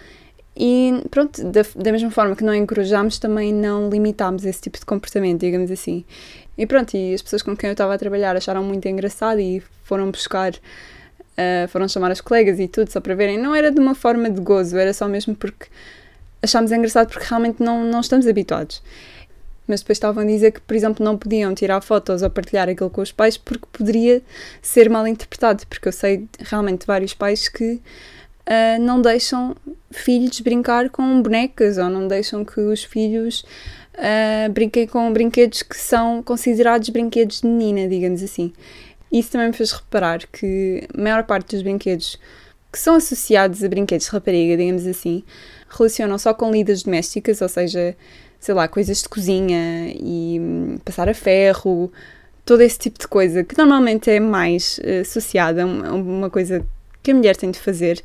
E 0.55 1.01
pronto, 1.09 1.43
da, 1.45 1.61
da 1.75 1.91
mesma 1.91 2.11
forma 2.11 2.35
que 2.35 2.43
não 2.43 2.53
encorajámos, 2.53 3.17
também 3.17 3.53
não 3.53 3.89
limitámos 3.89 4.45
esse 4.45 4.61
tipo 4.61 4.77
de 4.77 4.85
comportamento, 4.85 5.39
digamos 5.39 5.71
assim. 5.71 6.05
E 6.57 6.67
pronto, 6.67 6.95
e 6.95 7.13
as 7.13 7.21
pessoas 7.21 7.41
com 7.41 7.55
quem 7.55 7.69
eu 7.69 7.71
estava 7.71 7.93
a 7.93 7.97
trabalhar 7.97 8.35
acharam 8.35 8.63
muito 8.63 8.87
engraçado 8.87 9.39
e 9.39 9.63
foram 9.83 10.11
buscar, 10.11 10.53
uh, 10.53 11.67
foram 11.69 11.87
chamar 11.87 12.11
as 12.11 12.21
colegas 12.21 12.59
e 12.59 12.67
tudo, 12.67 12.91
só 12.91 12.99
para 12.99 13.15
verem. 13.15 13.37
Não 13.37 13.55
era 13.55 13.71
de 13.71 13.79
uma 13.79 13.95
forma 13.95 14.29
de 14.29 14.41
gozo, 14.41 14.77
era 14.77 14.93
só 14.93 15.07
mesmo 15.07 15.35
porque 15.35 15.67
achámos 16.41 16.71
engraçado 16.71 17.09
porque 17.09 17.25
realmente 17.27 17.63
não, 17.63 17.83
não 17.83 18.01
estamos 18.01 18.27
habituados 18.27 18.81
mas 19.71 19.79
depois 19.79 19.95
estavam 19.95 20.21
a 20.21 20.25
dizer 20.25 20.51
que, 20.51 20.59
por 20.59 20.75
exemplo, 20.75 21.03
não 21.03 21.17
podiam 21.17 21.55
tirar 21.55 21.81
fotos 21.81 22.21
ou 22.21 22.29
partilhar 22.29 22.67
aquilo 22.67 22.89
com 22.89 23.01
os 23.01 23.11
pais 23.11 23.37
porque 23.37 23.65
poderia 23.71 24.21
ser 24.61 24.89
mal 24.89 25.07
interpretado, 25.07 25.65
porque 25.65 25.87
eu 25.87 25.93
sei 25.93 26.27
realmente 26.39 26.85
vários 26.85 27.13
pais 27.13 27.47
que 27.47 27.75
uh, 27.75 28.81
não 28.81 29.01
deixam 29.01 29.55
filhos 29.89 30.41
brincar 30.41 30.89
com 30.89 31.21
bonecas 31.21 31.77
ou 31.77 31.89
não 31.89 32.05
deixam 32.05 32.43
que 32.43 32.59
os 32.59 32.83
filhos 32.83 33.45
uh, 33.95 34.51
brinquem 34.51 34.85
com 34.85 35.11
brinquedos 35.13 35.63
que 35.63 35.77
são 35.77 36.21
considerados 36.21 36.89
brinquedos 36.89 37.39
de 37.39 37.47
menina, 37.47 37.87
digamos 37.87 38.21
assim. 38.21 38.51
Isso 39.09 39.31
também 39.31 39.47
me 39.47 39.53
fez 39.53 39.71
reparar 39.71 40.27
que 40.27 40.85
a 40.93 41.01
maior 41.01 41.23
parte 41.23 41.55
dos 41.55 41.63
brinquedos 41.63 42.19
que 42.71 42.79
são 42.79 42.95
associados 42.95 43.63
a 43.63 43.69
brinquedos 43.69 44.07
de 44.07 44.11
rapariga, 44.11 44.57
digamos 44.57 44.85
assim, 44.85 45.23
relacionam 45.69 46.17
só 46.17 46.33
com 46.33 46.51
lidas 46.51 46.83
domésticas, 46.83 47.41
ou 47.41 47.49
seja, 47.49 47.95
sei 48.41 48.55
lá, 48.55 48.67
coisas 48.67 49.03
de 49.03 49.07
cozinha 49.07 49.93
e 49.95 50.37
hum, 50.41 50.77
passar 50.83 51.07
a 51.07 51.13
ferro, 51.13 51.91
todo 52.43 52.61
esse 52.61 52.77
tipo 52.77 52.99
de 52.99 53.07
coisa, 53.07 53.43
que 53.43 53.57
normalmente 53.57 54.09
é 54.09 54.19
mais 54.19 54.79
uh, 54.79 55.01
associada 55.01 55.63
a 55.63 55.65
uma 55.65 56.29
coisa 56.29 56.65
que 57.03 57.11
a 57.11 57.15
mulher 57.15 57.37
tem 57.37 57.51
de 57.51 57.59
fazer, 57.59 58.03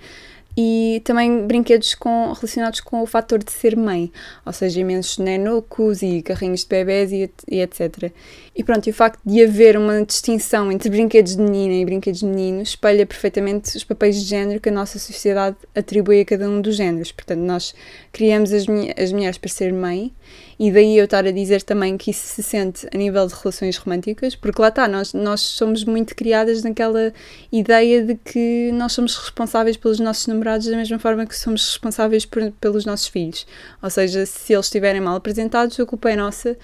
e 0.56 1.02
também 1.04 1.46
brinquedos 1.46 1.94
com, 1.94 2.32
relacionados 2.32 2.80
com 2.80 3.02
o 3.02 3.06
fator 3.06 3.44
de 3.44 3.52
ser 3.52 3.76
mãe, 3.76 4.10
ou 4.44 4.52
seja, 4.52 4.80
imensos 4.80 5.18
nenucos 5.18 6.00
e 6.00 6.22
carrinhos 6.22 6.60
de 6.60 6.68
bebés 6.68 7.12
e, 7.12 7.30
e, 7.46 7.60
etc. 7.60 8.10
E 8.54 8.64
pronto, 8.64 8.86
e 8.86 8.90
o 8.90 8.94
facto 8.94 9.20
de 9.22 9.44
haver 9.44 9.76
uma 9.76 10.02
distinção 10.02 10.72
entre 10.72 10.88
brinquedos 10.88 11.36
de 11.36 11.42
menina 11.42 11.74
e 11.74 11.84
brinquedos 11.84 12.20
de 12.20 12.26
menino 12.26 12.62
espelha 12.62 13.04
perfeitamente 13.04 13.76
os 13.76 13.84
papéis 13.84 14.16
de 14.16 14.22
género 14.22 14.58
que 14.58 14.70
a 14.70 14.72
nossa 14.72 14.98
sociedade 14.98 15.56
atribui 15.74 16.20
a 16.20 16.24
cada 16.24 16.48
um 16.48 16.62
dos 16.62 16.74
géneros. 16.76 17.12
Portanto, 17.12 17.40
nós 17.40 17.74
criamos 18.16 18.50
as, 18.50 18.64
as 18.98 19.12
mulheres 19.12 19.36
para 19.36 19.50
ser 19.50 19.70
mãe 19.74 20.10
e 20.58 20.72
daí 20.72 20.96
eu 20.96 21.04
estar 21.04 21.26
a 21.26 21.30
dizer 21.30 21.62
também 21.62 21.98
que 21.98 22.10
isso 22.10 22.26
se 22.26 22.42
sente 22.42 22.88
a 22.90 22.96
nível 22.96 23.26
de 23.26 23.34
relações 23.34 23.76
românticas, 23.76 24.34
porque 24.34 24.62
lá 24.62 24.68
está, 24.68 24.88
nós, 24.88 25.12
nós 25.12 25.42
somos 25.42 25.84
muito 25.84 26.16
criadas 26.16 26.62
naquela 26.62 27.12
ideia 27.52 28.02
de 28.02 28.14
que 28.14 28.70
nós 28.72 28.94
somos 28.94 29.14
responsáveis 29.18 29.76
pelos 29.76 30.00
nossos 30.00 30.26
namorados 30.28 30.66
da 30.66 30.78
mesma 30.78 30.98
forma 30.98 31.26
que 31.26 31.36
somos 31.36 31.68
responsáveis 31.68 32.24
por, 32.24 32.50
pelos 32.52 32.86
nossos 32.86 33.06
filhos. 33.06 33.46
Ou 33.82 33.90
seja, 33.90 34.24
se 34.24 34.54
eles 34.54 34.64
estiverem 34.64 35.02
mal 35.02 35.16
apresentados, 35.16 35.78
a 35.78 35.84
culpa 35.84 36.10
é 36.10 36.16
nossa 36.16 36.56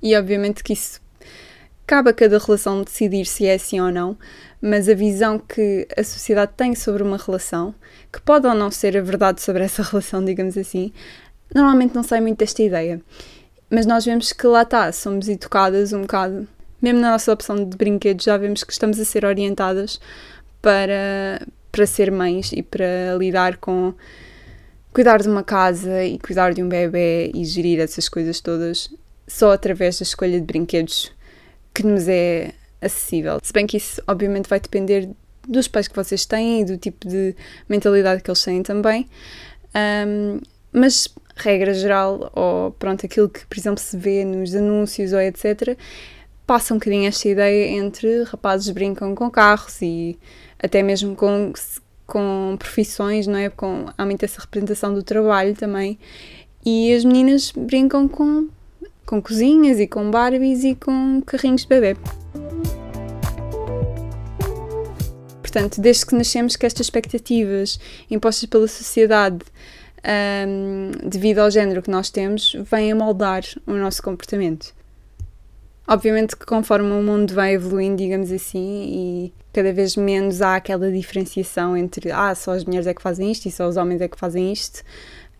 e 0.00 0.14
obviamente 0.14 0.62
que 0.62 0.72
isso 0.72 1.00
cabe 1.86 2.10
a 2.10 2.12
cada 2.12 2.38
relação 2.38 2.82
decidir 2.82 3.26
se 3.26 3.46
é 3.46 3.54
assim 3.54 3.80
ou 3.80 3.92
não, 3.92 4.18
mas 4.60 4.88
a 4.88 4.94
visão 4.94 5.38
que 5.38 5.86
a 5.96 6.02
sociedade 6.02 6.52
tem 6.56 6.74
sobre 6.74 7.02
uma 7.02 7.16
relação, 7.16 7.74
que 8.12 8.20
pode 8.20 8.46
ou 8.46 8.54
não 8.54 8.70
ser 8.70 8.96
a 8.96 9.02
verdade 9.02 9.40
sobre 9.40 9.62
essa 9.62 9.82
relação, 9.84 10.24
digamos 10.24 10.58
assim, 10.58 10.92
normalmente 11.54 11.94
não 11.94 12.02
sai 12.02 12.20
muito 12.20 12.38
desta 12.38 12.62
ideia. 12.62 13.00
Mas 13.70 13.86
nós 13.86 14.04
vemos 14.04 14.32
que 14.32 14.46
lá 14.46 14.62
está, 14.62 14.90
somos 14.92 15.28
educadas 15.28 15.92
um 15.92 16.02
bocado, 16.02 16.46
mesmo 16.80 17.00
na 17.00 17.12
nossa 17.12 17.32
opção 17.32 17.56
de 17.64 17.76
brinquedos, 17.76 18.24
já 18.24 18.36
vemos 18.36 18.64
que 18.64 18.72
estamos 18.72 18.98
a 18.98 19.04
ser 19.04 19.24
orientadas 19.24 20.00
para, 20.60 21.46
para 21.70 21.86
ser 21.86 22.10
mães 22.10 22.52
e 22.52 22.62
para 22.62 23.16
lidar 23.18 23.56
com 23.58 23.94
cuidar 24.92 25.20
de 25.20 25.28
uma 25.28 25.42
casa 25.42 26.04
e 26.04 26.18
cuidar 26.18 26.54
de 26.54 26.62
um 26.62 26.68
bebê 26.68 27.30
e 27.34 27.44
gerir 27.44 27.80
essas 27.80 28.08
coisas 28.08 28.40
todas 28.40 28.88
só 29.28 29.52
através 29.52 29.98
da 29.98 30.04
escolha 30.04 30.40
de 30.40 30.46
brinquedos 30.46 31.12
que 31.76 31.86
nos 31.86 32.08
é 32.08 32.54
acessível. 32.80 33.38
Se 33.42 33.52
bem 33.52 33.66
que 33.66 33.76
isso, 33.76 34.02
obviamente, 34.06 34.48
vai 34.48 34.58
depender 34.58 35.10
dos 35.46 35.68
pais 35.68 35.86
que 35.86 35.94
vocês 35.94 36.24
têm 36.24 36.62
e 36.62 36.64
do 36.64 36.78
tipo 36.78 37.06
de 37.06 37.36
mentalidade 37.68 38.22
que 38.22 38.30
eles 38.30 38.42
têm 38.42 38.62
também. 38.62 39.06
Um, 39.74 40.40
mas, 40.72 41.06
regra 41.36 41.74
geral, 41.74 42.32
ou 42.34 42.70
pronto, 42.72 43.04
aquilo 43.04 43.28
que, 43.28 43.46
por 43.46 43.58
exemplo, 43.58 43.78
se 43.78 43.94
vê 43.94 44.24
nos 44.24 44.54
anúncios 44.54 45.12
ou 45.12 45.20
etc., 45.20 45.76
passa 46.46 46.72
um 46.72 46.78
bocadinho 46.78 47.06
esta 47.06 47.28
ideia 47.28 47.68
entre 47.72 48.22
rapazes 48.22 48.70
brincam 48.70 49.14
com 49.14 49.30
carros 49.30 49.82
e 49.82 50.18
até 50.58 50.82
mesmo 50.82 51.14
com, 51.14 51.52
com 52.06 52.56
profissões, 52.58 53.26
não 53.26 53.36
é? 53.36 53.50
Com, 53.50 53.86
há 53.98 54.06
muito 54.06 54.24
essa 54.24 54.40
representação 54.40 54.94
do 54.94 55.02
trabalho 55.02 55.54
também. 55.54 55.98
E 56.64 56.94
as 56.94 57.04
meninas 57.04 57.52
brincam 57.52 58.08
com, 58.08 58.48
com 59.06 59.22
cozinhas 59.22 59.78
e 59.78 59.86
com 59.86 60.10
Barbies 60.10 60.64
e 60.64 60.74
com 60.74 61.22
carrinhos 61.24 61.62
de 61.62 61.68
bebê. 61.68 61.96
Portanto, 65.40 65.80
desde 65.80 66.04
que 66.04 66.14
nascemos 66.14 66.56
que 66.56 66.66
estas 66.66 66.86
expectativas 66.86 67.78
impostas 68.10 68.46
pela 68.46 68.68
sociedade 68.68 69.38
um, 70.06 70.90
devido 71.08 71.38
ao 71.38 71.50
género 71.50 71.82
que 71.82 71.90
nós 71.90 72.10
temos 72.10 72.54
vêm 72.70 72.92
a 72.92 72.94
moldar 72.94 73.42
o 73.66 73.72
nosso 73.72 74.02
comportamento. 74.02 74.74
Obviamente 75.88 76.36
que 76.36 76.44
conforme 76.44 76.90
o 76.90 77.02
mundo 77.02 77.32
vai 77.32 77.54
evoluindo, 77.54 77.96
digamos 77.96 78.32
assim, 78.32 78.58
e 78.58 79.32
cada 79.52 79.72
vez 79.72 79.96
menos 79.96 80.42
há 80.42 80.56
aquela 80.56 80.90
diferenciação 80.90 81.76
entre 81.76 82.10
ah, 82.10 82.34
só 82.34 82.52
as 82.52 82.64
mulheres 82.64 82.88
é 82.88 82.94
que 82.94 83.00
fazem 83.00 83.30
isto 83.30 83.46
e 83.46 83.52
só 83.52 83.68
os 83.68 83.76
homens 83.76 84.00
é 84.00 84.08
que 84.08 84.18
fazem 84.18 84.52
isto, 84.52 84.82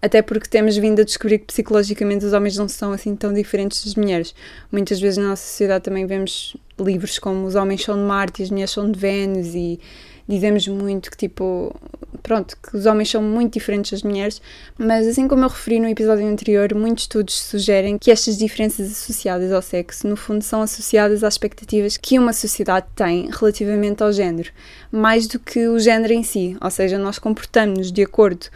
até 0.06 0.22
porque 0.22 0.48
temos 0.48 0.76
vindo 0.76 1.00
a 1.00 1.04
descobrir 1.04 1.38
que 1.40 1.46
psicologicamente 1.46 2.24
os 2.24 2.32
homens 2.32 2.56
não 2.56 2.68
são 2.68 2.92
assim 2.92 3.16
tão 3.16 3.34
diferentes 3.34 3.84
das 3.84 3.96
mulheres. 3.96 4.34
Muitas 4.70 5.00
vezes 5.00 5.18
na 5.18 5.30
nossa 5.30 5.42
sociedade 5.42 5.84
também 5.84 6.06
vemos 6.06 6.56
livros 6.78 7.18
como 7.18 7.44
Os 7.44 7.56
Homens 7.56 7.82
são 7.82 7.96
de 7.96 8.02
Marte 8.02 8.40
e 8.40 8.44
as 8.44 8.50
Mulheres 8.50 8.70
são 8.70 8.90
de 8.90 8.98
Vênus 8.98 9.54
e 9.54 9.80
dizemos 10.28 10.68
muito 10.68 11.10
que 11.10 11.16
tipo, 11.16 11.74
pronto, 12.22 12.56
que 12.56 12.76
os 12.76 12.86
homens 12.86 13.10
são 13.10 13.22
muito 13.22 13.54
diferentes 13.54 13.90
das 13.90 14.02
mulheres, 14.02 14.40
mas 14.78 15.06
assim 15.06 15.26
como 15.26 15.44
eu 15.44 15.48
referi 15.48 15.80
no 15.80 15.88
episódio 15.88 16.26
anterior, 16.26 16.72
muitos 16.74 17.04
estudos 17.04 17.34
sugerem 17.34 17.98
que 17.98 18.10
estas 18.10 18.36
diferenças 18.36 18.90
associadas 18.90 19.52
ao 19.52 19.62
sexo, 19.62 20.06
no 20.06 20.16
fundo, 20.16 20.42
são 20.42 20.62
associadas 20.62 21.22
às 21.24 21.34
expectativas 21.34 21.96
que 21.96 22.18
uma 22.18 22.32
sociedade 22.32 22.86
tem 22.94 23.28
relativamente 23.30 24.02
ao 24.02 24.12
género, 24.12 24.50
mais 24.90 25.26
do 25.26 25.38
que 25.38 25.66
o 25.68 25.78
género 25.78 26.12
em 26.12 26.22
si, 26.22 26.56
ou 26.60 26.70
seja, 26.70 26.98
nós 26.98 27.18
comportamos-nos 27.18 27.92
de 27.92 28.02
acordo 28.02 28.46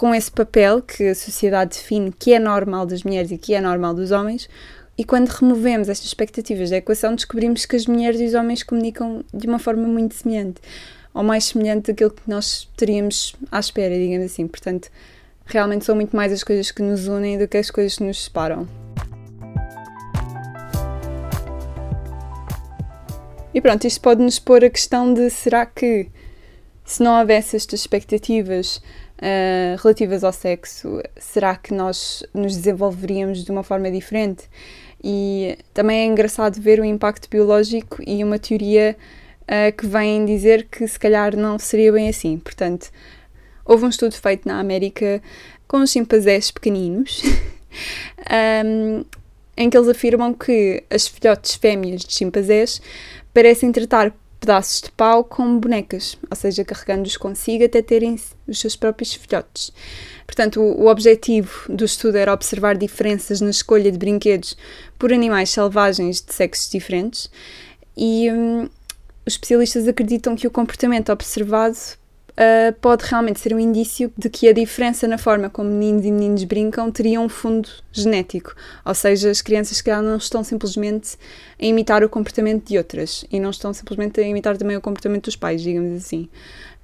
com 0.00 0.14
esse 0.14 0.32
papel 0.32 0.80
que 0.80 1.08
a 1.08 1.14
sociedade 1.14 1.76
define 1.76 2.10
que 2.10 2.32
é 2.32 2.38
normal 2.38 2.86
das 2.86 3.02
mulheres 3.02 3.30
e 3.32 3.36
que 3.36 3.52
é 3.52 3.60
normal 3.60 3.92
dos 3.92 4.12
homens, 4.12 4.48
e 4.96 5.04
quando 5.04 5.28
removemos 5.28 5.90
estas 5.90 6.06
expectativas 6.06 6.70
da 6.70 6.78
equação, 6.78 7.14
descobrimos 7.14 7.66
que 7.66 7.76
as 7.76 7.84
mulheres 7.86 8.18
e 8.18 8.24
os 8.24 8.32
homens 8.32 8.62
comunicam 8.62 9.22
de 9.30 9.46
uma 9.46 9.58
forma 9.58 9.86
muito 9.86 10.14
semelhante, 10.14 10.62
ou 11.12 11.22
mais 11.22 11.44
semelhante 11.44 11.88
daquilo 11.88 12.12
que 12.12 12.22
nós 12.26 12.66
teríamos 12.78 13.36
à 13.52 13.60
espera, 13.60 13.94
digamos 13.94 14.24
assim. 14.24 14.48
Portanto, 14.48 14.88
realmente 15.44 15.84
são 15.84 15.94
muito 15.94 16.16
mais 16.16 16.32
as 16.32 16.42
coisas 16.42 16.70
que 16.70 16.80
nos 16.80 17.06
unem 17.06 17.36
do 17.36 17.46
que 17.46 17.58
as 17.58 17.70
coisas 17.70 17.98
que 17.98 18.04
nos 18.04 18.24
separam. 18.24 18.66
E 23.52 23.60
pronto, 23.60 23.86
isto 23.86 24.00
pode-nos 24.00 24.38
pôr 24.38 24.64
a 24.64 24.70
questão 24.70 25.12
de 25.12 25.28
será 25.28 25.66
que 25.66 26.08
se 26.86 27.02
não 27.02 27.20
houvesse 27.20 27.54
estas 27.54 27.80
expectativas 27.80 28.80
uh, 29.20 29.80
relativas 29.82 30.24
ao 30.24 30.32
sexo, 30.32 31.00
será 31.16 31.54
que 31.56 31.72
nós 31.74 32.24
nos 32.34 32.56
desenvolveríamos 32.56 33.44
de 33.44 33.50
uma 33.50 33.62
forma 33.62 33.90
diferente? 33.90 34.48
E 35.02 35.58
também 35.72 36.00
é 36.00 36.06
engraçado 36.06 36.60
ver 36.60 36.80
o 36.80 36.84
impacto 36.84 37.28
biológico 37.28 38.02
e 38.06 38.22
uma 38.24 38.38
teoria 38.38 38.96
uh, 39.42 39.76
que 39.76 39.86
vem 39.86 40.24
dizer 40.24 40.66
que 40.70 40.86
se 40.86 40.98
calhar 40.98 41.36
não 41.36 41.58
seria 41.58 41.92
bem 41.92 42.08
assim. 42.08 42.38
Portanto, 42.38 42.90
houve 43.64 43.84
um 43.84 43.88
estudo 43.88 44.14
feito 44.14 44.48
na 44.48 44.58
América 44.58 45.22
com 45.68 45.78
os 45.78 45.90
chimpanzés 45.90 46.50
pequeninos, 46.50 47.22
um, 48.64 49.04
em 49.56 49.70
que 49.70 49.76
eles 49.76 49.88
afirmam 49.88 50.34
que 50.34 50.82
as 50.90 51.06
filhotes 51.06 51.54
fêmeas 51.54 52.02
de 52.02 52.12
chimpanzés 52.12 52.80
parecem 53.32 53.70
tratar 53.70 54.12
pedaços 54.40 54.80
de 54.80 54.90
pau 54.92 55.22
como 55.22 55.60
bonecas, 55.60 56.16
ou 56.28 56.36
seja, 56.36 56.64
carregando-os 56.64 57.16
consigo 57.16 57.64
até 57.64 57.82
terem 57.82 58.18
os 58.48 58.58
seus 58.58 58.74
próprios 58.74 59.12
filhotes. 59.12 59.70
Portanto, 60.26 60.60
o, 60.60 60.84
o, 60.84 60.86
objetivo 60.88 61.50
do 61.68 61.84
estudo 61.84 62.16
era 62.16 62.32
observar 62.32 62.76
diferenças 62.76 63.40
na 63.40 63.50
escolha 63.50 63.92
de 63.92 63.98
brinquedos 63.98 64.56
por 64.98 65.12
animais 65.12 65.50
selvagens 65.50 66.22
de 66.22 66.32
sexos 66.32 66.70
diferentes 66.70 67.30
e 67.96 68.30
hum, 68.32 68.68
os 69.26 69.34
especialistas 69.34 69.86
acreditam 69.86 70.34
que 70.34 70.46
o 70.46 70.50
comportamento 70.50 71.12
observado 71.12 71.76
uh, 72.40 72.72
pode 72.80 73.04
realmente 73.04 73.38
ser 73.38 73.54
um 73.54 73.58
indício 73.58 74.10
de 74.16 74.30
que 74.30 74.48
a 74.48 74.52
diferença 74.52 75.06
na 75.06 75.18
forma 75.18 75.50
como 75.50 75.68
meninos 75.68 76.04
e 76.04 76.10
meninas 76.10 76.44
brincam 76.44 76.90
teria 76.90 77.20
um 77.20 77.28
fundo 77.28 77.68
genético, 77.92 78.54
ou 78.84 78.94
seja, 78.94 79.30
as 79.30 79.42
crianças 79.42 79.80
que 79.82 79.90
não 79.90 80.16
estão 80.16 80.42
simplesmente 80.42 81.18
a 81.60 81.64
imitar 81.64 82.02
o 82.02 82.08
comportamento 82.08 82.66
de 82.66 82.78
outras 82.78 83.24
e 83.30 83.38
não 83.38 83.50
estão 83.50 83.72
simplesmente 83.74 84.20
a 84.20 84.24
imitar 84.24 84.56
também 84.56 84.76
o 84.76 84.80
comportamento 84.80 85.26
dos 85.26 85.36
pais, 85.36 85.60
digamos 85.60 86.04
assim. 86.04 86.28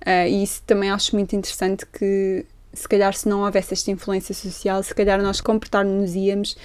Uh, 0.02 0.28
e 0.28 0.42
isso 0.42 0.62
também 0.66 0.90
acho 0.90 1.16
muito 1.16 1.34
interessante 1.34 1.86
que 1.86 2.44
se 2.72 2.86
calhar 2.86 3.14
se 3.14 3.26
não 3.26 3.40
houvesse 3.40 3.72
esta 3.72 3.90
influência 3.90 4.34
social, 4.34 4.82
se 4.82 4.94
calhar 4.94 5.20
nós 5.22 5.40
comportar-nos-íamos 5.40 6.56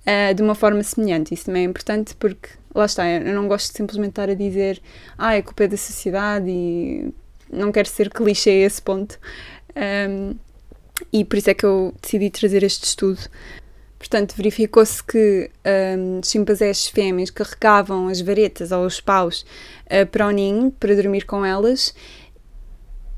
uh, 0.00 0.34
de 0.34 0.42
uma 0.42 0.54
forma 0.54 0.82
semelhante. 0.82 1.32
Isso 1.32 1.46
também 1.46 1.62
é 1.62 1.66
importante 1.66 2.14
porque, 2.16 2.48
lá 2.74 2.84
está, 2.84 3.08
eu 3.08 3.32
não 3.34 3.46
gosto 3.46 3.70
de 3.70 3.76
simplesmente 3.76 4.10
estar 4.10 4.28
a 4.28 4.34
dizer 4.34 4.82
ah, 5.16 5.36
é 5.36 5.42
culpa 5.42 5.68
da 5.68 5.76
sociedade 5.76 6.50
e 6.50 7.14
não 7.52 7.70
quero 7.70 7.88
ser 7.88 8.10
clichê 8.10 8.50
a 8.50 8.66
esse 8.66 8.80
ponto. 8.80 9.18
Um, 9.76 10.34
e 11.12 11.24
por 11.24 11.36
isso 11.36 11.50
é 11.50 11.54
que 11.54 11.64
eu 11.64 11.94
decidi 12.00 12.30
trazer 12.30 12.62
este 12.62 12.84
estudo. 12.84 13.20
Portanto, 13.98 14.34
verificou-se 14.36 15.02
que 15.02 15.50
um, 15.96 16.20
chimpanzés 16.24 16.88
fêmeas 16.88 17.30
carregavam 17.30 18.08
as 18.08 18.20
varetas 18.20 18.72
ou 18.72 18.84
os 18.84 19.00
paus 19.00 19.46
uh, 19.86 20.06
para 20.10 20.26
o 20.26 20.30
ninho 20.30 20.72
para 20.72 20.94
dormir 20.96 21.24
com 21.24 21.44
elas 21.44 21.94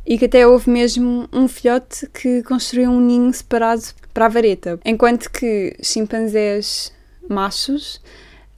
e 0.06 0.18
que 0.18 0.26
até 0.26 0.46
houve 0.46 0.68
mesmo 0.68 1.26
um 1.32 1.48
filhote 1.48 2.06
que 2.08 2.42
construiu 2.42 2.90
um 2.90 3.00
ninho 3.00 3.32
separado 3.32 3.82
para 4.12 4.26
a 4.26 4.28
vareta, 4.28 4.78
enquanto 4.84 5.30
que 5.30 5.74
chimpanzés 5.82 6.92
machos 7.28 7.96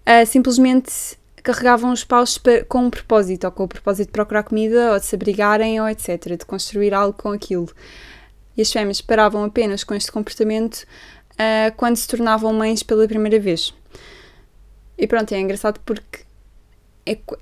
uh, 0.07 0.27
simplesmente 0.27 1.17
carregavam 1.47 1.93
os 1.93 2.03
paus 2.03 2.41
com 2.69 2.87
um 2.87 2.91
propósito, 2.91 3.45
ou 3.45 3.53
com 3.53 3.63
o 3.63 3.69
propósito 3.69 4.09
de 4.09 4.13
procurar 4.13 4.43
comida, 4.43 4.93
ou 4.93 4.99
de 4.99 5.07
se 5.07 5.15
abrigarem, 5.15 5.81
ou 5.81 5.89
etc., 5.89 6.37
de 6.37 6.45
construir 6.45 6.93
algo 6.93 7.17
com 7.17 7.31
aquilo. 7.31 7.69
E 8.57 8.63
as 8.63 8.73
fêmeas 8.73 9.01
paravam 9.01 9.45
apenas 9.45 9.85
com 9.85 9.95
este 9.95 10.11
comportamento 10.11 10.83
uh, 11.35 11.73
quando 11.77 11.95
se 11.95 12.09
tornavam 12.09 12.53
mães 12.53 12.83
pela 12.83 13.07
primeira 13.07 13.39
vez. 13.39 13.73
E 14.99 15.07
pronto, 15.07 15.33
é 15.33 15.39
engraçado 15.39 15.79
porque 15.85 16.27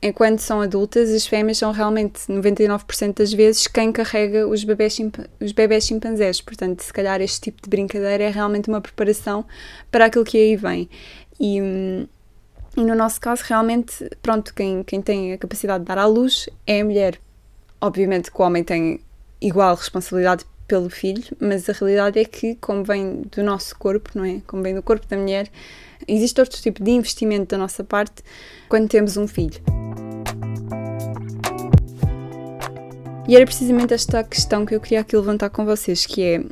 enquanto 0.02 0.40
são 0.40 0.60
adultas, 0.60 1.10
as 1.10 1.26
fêmeas 1.26 1.56
são 1.56 1.72
realmente 1.72 2.20
99% 2.28 3.16
das 3.16 3.32
vezes 3.32 3.66
quem 3.66 3.90
carrega 3.90 4.46
os 4.46 4.62
bebés, 4.64 4.98
os 5.40 5.52
bebés 5.52 5.86
chimpanzés. 5.86 6.42
Portanto, 6.42 6.82
se 6.82 6.92
calhar 6.92 7.22
este 7.22 7.40
tipo 7.40 7.62
de 7.62 7.70
brincadeira 7.70 8.24
é 8.24 8.28
realmente 8.28 8.68
uma 8.68 8.82
preparação 8.82 9.46
para 9.90 10.04
aquilo 10.06 10.24
que 10.24 10.36
aí 10.36 10.56
vem. 10.56 10.90
E, 11.40 11.62
hum, 11.62 12.06
e 12.76 12.84
no 12.84 12.94
nosso 12.94 13.20
caso, 13.20 13.42
realmente, 13.46 14.08
pronto, 14.20 14.52
quem, 14.52 14.82
quem 14.82 15.00
tem 15.00 15.32
a 15.32 15.38
capacidade 15.38 15.84
de 15.84 15.88
dar 15.88 15.98
à 15.98 16.06
luz 16.06 16.48
é 16.66 16.80
a 16.80 16.84
mulher. 16.84 17.20
Obviamente 17.80 18.30
que 18.30 18.40
o 18.40 18.44
homem 18.44 18.64
tem 18.64 19.00
igual 19.40 19.76
responsabilidade 19.76 20.44
pelo 20.66 20.90
filho, 20.90 21.24
mas 21.38 21.68
a 21.68 21.72
realidade 21.72 22.18
é 22.18 22.24
que, 22.24 22.56
como 22.56 22.82
vem 22.82 23.22
do 23.22 23.42
nosso 23.42 23.78
corpo, 23.78 24.10
não 24.14 24.24
é? 24.24 24.40
Como 24.46 24.62
vem 24.62 24.74
do 24.74 24.82
corpo 24.82 25.06
da 25.06 25.16
mulher, 25.16 25.48
existe 26.08 26.40
outro 26.40 26.60
tipo 26.60 26.82
de 26.82 26.90
investimento 26.90 27.50
da 27.50 27.58
nossa 27.58 27.84
parte 27.84 28.22
quando 28.68 28.88
temos 28.88 29.16
um 29.16 29.28
filho. 29.28 29.60
E 33.28 33.36
era 33.36 33.44
precisamente 33.44 33.94
esta 33.94 34.22
questão 34.24 34.66
que 34.66 34.74
eu 34.74 34.80
queria 34.80 35.00
aqui 35.00 35.16
levantar 35.16 35.50
com 35.50 35.64
vocês, 35.64 36.04
que 36.06 36.22
é 36.22 36.44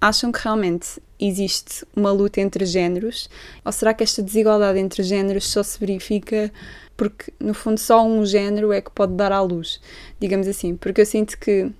acham 0.00 0.30
que 0.30 0.40
realmente 0.42 1.00
existe 1.20 1.86
uma 1.94 2.10
luta 2.12 2.40
entre 2.40 2.64
géneros? 2.64 3.28
Ou 3.64 3.72
será 3.72 3.92
que 3.94 4.02
esta 4.02 4.22
desigualdade 4.22 4.78
entre 4.78 5.02
géneros 5.02 5.46
só 5.46 5.62
se 5.62 5.78
verifica 5.78 6.52
porque, 6.96 7.32
no 7.38 7.54
fundo, 7.54 7.78
só 7.78 8.04
um 8.04 8.26
género 8.26 8.72
é 8.72 8.80
que 8.80 8.90
pode 8.90 9.14
dar 9.14 9.30
à 9.30 9.40
luz? 9.40 9.80
Digamos 10.18 10.48
assim. 10.48 10.76
Porque 10.76 11.00
eu 11.00 11.06
sinto 11.06 11.38
que 11.38 11.70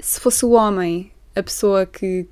se 0.00 0.20
fosse 0.20 0.44
o 0.44 0.52
homem 0.52 1.12
a 1.34 1.42
pessoa 1.42 1.84
que, 1.84 2.26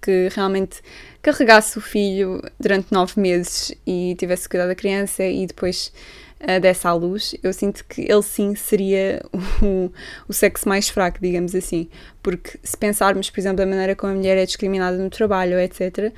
que 0.00 0.28
realmente 0.32 0.80
carregasse 1.20 1.76
o 1.76 1.80
filho 1.80 2.40
durante 2.58 2.92
nove 2.92 3.20
meses 3.20 3.72
e 3.86 4.14
tivesse 4.16 4.48
cuidado 4.48 4.68
da 4.68 4.74
criança 4.74 5.24
e 5.24 5.46
depois 5.46 5.92
uh, 6.40 6.60
desse 6.60 6.86
à 6.86 6.92
luz, 6.92 7.34
eu 7.42 7.52
sinto 7.52 7.84
que 7.84 8.02
ele 8.02 8.22
sim 8.22 8.54
seria 8.54 9.22
o, 9.62 9.90
o 10.28 10.32
sexo 10.32 10.68
mais 10.68 10.88
fraco, 10.88 11.18
digamos 11.20 11.54
assim. 11.54 11.88
Porque 12.22 12.58
se 12.62 12.76
pensarmos, 12.76 13.30
por 13.30 13.40
exemplo, 13.40 13.58
da 13.58 13.66
maneira 13.66 13.94
como 13.96 14.12
a 14.12 14.16
mulher 14.16 14.36
é 14.36 14.46
discriminada 14.46 14.96
no 14.96 15.10
trabalho, 15.10 15.58
etc., 15.58 16.12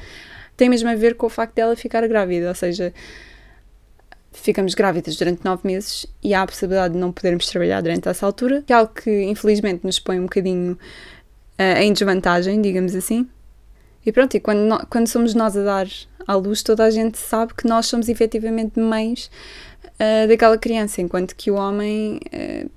tem 0.56 0.68
mesmo 0.68 0.88
a 0.88 0.94
ver 0.94 1.16
com 1.16 1.26
o 1.26 1.30
facto 1.30 1.54
dela 1.54 1.76
ficar 1.76 2.06
grávida, 2.08 2.49
ou 2.49 2.54
seja, 2.54 2.92
ficamos 4.32 4.75
grávidas 4.75 5.16
durante 5.16 5.44
nove 5.44 5.62
meses 5.64 6.06
e 6.23 6.32
há 6.35 6.42
a 6.42 6.46
possibilidade 6.46 6.94
de 6.94 7.00
não 7.00 7.12
podermos 7.12 7.46
trabalhar 7.46 7.80
durante 7.80 8.08
essa 8.08 8.25
altura, 8.25 8.62
que 8.66 8.73
é 8.73 8.76
algo 8.76 8.92
que 8.92 9.23
infelizmente 9.25 9.85
nos 9.85 9.99
põe 9.99 10.18
um 10.18 10.25
bocadinho 10.25 10.73
uh, 10.73 11.78
em 11.80 11.92
desvantagem, 11.92 12.61
digamos 12.61 12.94
assim. 12.94 13.28
E 14.06 14.12
pronto, 14.12 14.36
e 14.36 14.40
quando, 14.40 14.86
quando 14.86 15.08
somos 15.08 15.34
nós 15.34 15.56
a 15.56 15.64
dar 15.64 15.88
à 16.26 16.34
luz, 16.36 16.62
toda 16.62 16.84
a 16.84 16.90
gente 16.90 17.18
sabe 17.18 17.52
que 17.54 17.66
nós 17.66 17.86
somos 17.86 18.08
efetivamente 18.08 18.78
mães 18.78 19.28
uh, 19.84 20.28
daquela 20.28 20.56
criança, 20.56 21.02
enquanto 21.02 21.34
que 21.34 21.50
o 21.50 21.56
homem, 21.56 22.20
uh, 22.26 22.70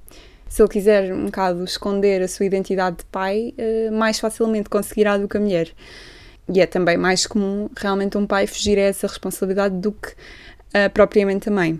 se 0.47 0.61
ele 0.61 0.69
quiser 0.69 1.13
um 1.13 1.25
bocado 1.25 1.63
esconder 1.63 2.23
a 2.23 2.27
sua 2.27 2.47
identidade 2.47 2.97
de 2.97 3.05
pai, 3.05 3.53
mais 3.93 4.19
facilmente 4.19 4.67
conseguirá 4.67 5.15
do 5.15 5.27
que 5.27 5.37
a 5.37 5.39
mulher. 5.39 5.71
E 6.51 6.59
é 6.59 6.65
também 6.65 6.97
mais 6.97 7.27
comum 7.27 7.69
realmente 7.77 8.17
um 8.17 8.25
pai 8.25 8.47
fugir 8.47 8.79
a 8.79 8.81
essa 8.81 9.05
responsabilidade 9.05 9.75
do 9.75 9.91
que 9.91 10.09
uh, 10.09 10.89
propriamente 10.91 11.47
a 11.47 11.51
mãe. 11.51 11.79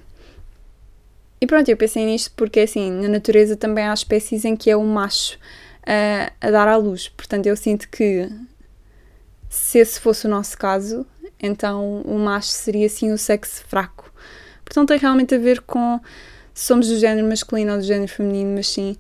E 1.42 1.48
pronto, 1.48 1.68
eu 1.70 1.78
pensei 1.78 2.06
nisto 2.06 2.32
porque, 2.36 2.60
assim, 2.60 2.92
na 2.92 3.08
natureza 3.08 3.56
também 3.56 3.86
há 3.86 3.94
espécies 3.94 4.46
em 4.46 4.56
que 4.56 4.70
é 4.70 4.76
o 4.76 4.84
macho 4.84 5.38
uh, 5.38 6.32
a 6.40 6.52
dar 6.52 6.68
à 6.68 6.76
luz. 6.76 7.10
Portanto, 7.10 7.48
eu 7.48 7.58
sinto 7.58 7.90
que 7.90 8.30
se 9.50 9.80
esse 9.80 10.00
fosse 10.00 10.28
o 10.28 10.30
nosso 10.30 10.58
caso, 10.58 11.06
então 11.42 12.02
o 12.02 12.20
macho 12.20 12.50
seria, 12.50 12.86
assim, 12.86 13.12
o 13.12 13.18
sexo 13.18 13.64
fraco. 13.68 14.14
Portanto, 14.64 14.90
tem 14.90 15.00
realmente 15.00 15.34
a 15.34 15.38
ver 15.40 15.62
com 15.62 16.00
se 16.54 16.66
somos 16.66 16.88
do 16.88 16.98
género 16.98 17.28
masculino 17.28 17.72
ou 17.72 17.78
do 17.80 17.84
género 17.84 18.12
feminino, 18.12 18.52
mas 18.56 18.68
sim, 18.68 18.96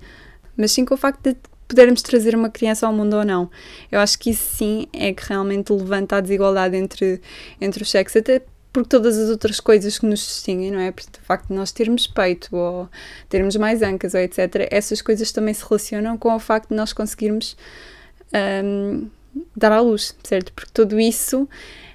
mas 0.57 0.71
sim 0.71 0.83
com 0.83 0.95
o 0.95 0.97
facto 0.97 1.21
de 1.21 1.37
podermos 1.67 2.01
trazer 2.01 2.35
uma 2.35 2.49
criança 2.49 2.87
ao 2.87 2.93
mundo 2.93 3.15
ou 3.15 3.23
não. 3.23 3.49
Eu 3.91 3.99
acho 3.99 4.17
que 4.17 4.31
isso 4.31 4.57
sim 4.57 4.87
é 4.91 5.13
que 5.13 5.27
realmente 5.27 5.71
levanta 5.71 6.15
a 6.15 6.21
desigualdade 6.21 6.75
entre, 6.75 7.21
entre 7.61 7.83
os 7.83 7.91
sexos, 7.91 8.17
até 8.17 8.41
porque 8.73 8.89
todas 8.89 9.17
as 9.17 9.29
outras 9.29 9.59
coisas 9.59 9.99
que 9.99 10.05
nos 10.05 10.19
distinguem, 10.19 10.71
não 10.71 10.79
é? 10.79 10.91
Porque 10.91 11.19
o 11.21 11.25
facto 11.25 11.47
de 11.47 11.53
nós 11.53 11.71
termos 11.71 12.07
peito 12.07 12.55
ou 12.55 12.89
termos 13.27 13.55
mais 13.55 13.81
ancas 13.81 14.13
ou 14.13 14.19
etc., 14.19 14.67
essas 14.71 15.01
coisas 15.01 15.31
também 15.31 15.53
se 15.53 15.63
relacionam 15.63 16.17
com 16.17 16.35
o 16.35 16.39
facto 16.39 16.69
de 16.69 16.75
nós 16.75 16.93
conseguirmos 16.93 17.55
um, 18.63 19.09
dar 19.55 19.71
à 19.71 19.79
luz, 19.79 20.15
certo? 20.23 20.51
Porque 20.53 20.71
tudo 20.73 20.99
isso 20.99 21.47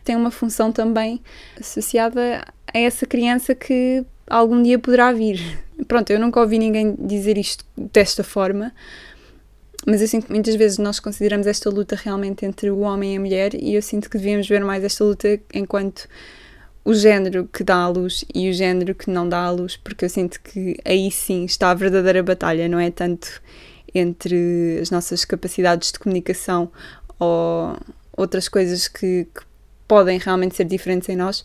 tem 0.05 0.17
uma 0.17 0.31
função 0.31 0.71
também 0.71 1.21
associada 1.59 2.45
a 2.73 2.79
essa 2.79 3.07
criança 3.07 3.55
que 3.55 4.05
algum 4.29 4.63
dia 4.63 4.79
poderá 4.79 5.13
vir. 5.13 5.41
Pronto, 5.89 6.11
eu 6.11 6.21
nunca 6.21 6.41
ouvi 6.41 6.59
ninguém 6.59 6.95
dizer 6.99 7.39
isto 7.39 7.65
desta 7.77 8.23
forma, 8.23 8.73
mas 9.87 10.01
eu 10.01 10.09
sinto 10.09 10.27
que 10.27 10.33
muitas 10.33 10.55
vezes 10.55 10.79
nós 10.79 11.01
consideramos 11.01 11.47
esta 11.47 11.69
luta 11.69 11.97
realmente 11.97 12.47
entre 12.47 12.71
o 12.71 12.81
homem 12.81 13.15
e 13.15 13.17
a 13.17 13.21
mulher 13.21 13.55
e 13.55 13.75
eu 13.75 13.83
sinto 13.83 14.09
que 14.09 14.17
devíamos 14.17 14.49
ver 14.49 14.65
mais 14.65 14.83
esta 14.85 15.05
luta 15.05 15.41
enquanto 15.53 16.09
o 16.85 16.95
género 16.95 17.49
que 17.51 17.65
dá 17.65 17.77
à 17.77 17.89
luz 17.89 18.25
e 18.35 18.49
o 18.49 18.53
género 18.53 18.95
que 18.95 19.11
não 19.11 19.29
dá 19.29 19.45
à 19.45 19.51
luz, 19.51 19.77
porque 19.77 20.05
eu 20.05 20.09
sinto 20.09 20.41
que 20.43 20.77
aí 20.85 21.11
sim 21.11 21.45
está 21.45 21.71
a 21.71 21.75
verdadeira 21.75 22.23
batalha, 22.23 22.69
não 22.69 22.79
é 22.79 22.91
tanto 22.91 23.43
entre 23.95 24.79
as 24.81 24.91
nossas 24.91 25.25
capacidades 25.25 25.93
de 25.93 25.99
comunicação 25.99 26.71
ou 27.19 27.77
outras 28.17 28.49
coisas 28.49 28.89
que, 28.89 29.27
que 29.35 29.43
podem 29.87 30.19
realmente 30.19 30.57
ser 30.57 30.65
diferentes 30.65 31.09
em 31.09 31.17
nós, 31.17 31.45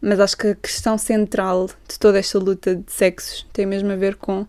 mas 0.00 0.20
acho 0.20 0.36
que 0.36 0.48
a 0.48 0.54
questão 0.54 0.98
central 0.98 1.68
de 1.88 1.98
toda 1.98 2.18
esta 2.18 2.38
luta 2.38 2.74
de 2.76 2.92
sexos 2.92 3.46
tem 3.52 3.66
mesmo 3.66 3.90
a 3.92 3.96
ver 3.96 4.16
com 4.16 4.42
uh, 4.42 4.48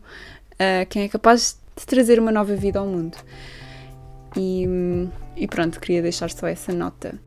quem 0.89 1.03
é 1.03 1.07
capaz 1.07 1.57
de 1.75 1.85
trazer 1.85 2.19
uma 2.19 2.31
nova 2.31 2.55
vida 2.55 2.79
ao 2.79 2.85
mundo. 2.85 3.17
E, 4.35 4.67
e 5.35 5.47
pronto, 5.47 5.79
queria 5.79 6.01
deixar 6.01 6.29
só 6.29 6.47
essa 6.47 6.73
nota. 6.73 7.19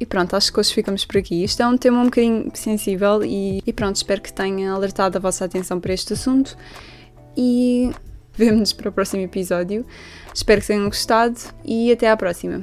E 0.00 0.06
pronto, 0.06 0.34
acho 0.36 0.52
que 0.52 0.60
hoje 0.60 0.72
ficamos 0.72 1.04
por 1.04 1.18
aqui. 1.18 1.42
Isto 1.42 1.62
é 1.62 1.66
um 1.66 1.76
tema 1.76 2.00
um 2.00 2.04
bocadinho 2.04 2.50
sensível 2.54 3.24
e, 3.24 3.60
e 3.66 3.72
pronto, 3.72 3.96
espero 3.96 4.20
que 4.20 4.32
tenha 4.32 4.72
alertado 4.72 5.18
a 5.18 5.20
vossa 5.20 5.44
atenção 5.44 5.80
para 5.80 5.92
este 5.92 6.12
assunto 6.12 6.56
e 7.36 7.90
vemo-nos 8.34 8.72
para 8.72 8.88
o 8.88 8.92
próximo 8.92 9.22
episódio. 9.22 9.84
Espero 10.38 10.60
que 10.60 10.68
tenham 10.68 10.84
gostado 10.84 11.36
e 11.64 11.90
até 11.90 12.08
à 12.08 12.16
próxima. 12.16 12.60